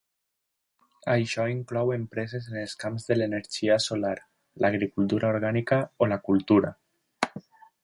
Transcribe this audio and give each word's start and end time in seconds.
Això 1.15 1.43
inclou 1.51 1.91
empreses 1.95 2.47
en 2.53 2.57
els 2.61 2.73
camps 2.85 3.05
de 3.11 3.19
l'energia 3.19 3.77
solar, 3.89 4.15
l'agricultura 4.65 5.31
orgànica 5.35 5.81
o 6.07 6.11
la 6.15 6.21
cultura. 6.31 6.75